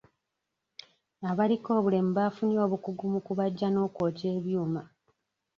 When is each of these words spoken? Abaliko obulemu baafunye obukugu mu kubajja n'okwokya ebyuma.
Abaliko 1.29 1.69
obulemu 1.79 2.11
baafunye 2.17 2.57
obukugu 2.65 3.03
mu 3.13 3.19
kubajja 3.25 3.67
n'okwokya 3.71 4.27
ebyuma. 4.37 4.81